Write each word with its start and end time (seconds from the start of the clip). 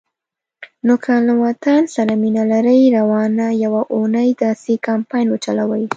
نو 0.85 0.93
که 1.03 1.13
له 1.27 1.33
وطن 1.43 1.81
سره 1.95 2.13
مینه 2.21 2.43
لرئ، 2.51 2.79
روانه 2.97 3.45
یوه 3.63 3.81
اونۍ 3.95 4.29
داسی 4.41 4.73
کمپاین 4.87 5.25
وچلوئ 5.29 5.83